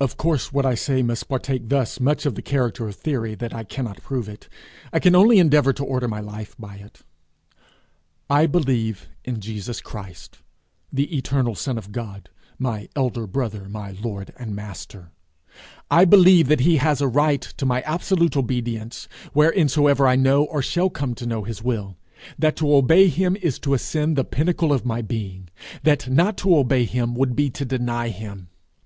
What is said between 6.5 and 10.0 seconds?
by it. I believe in Jesus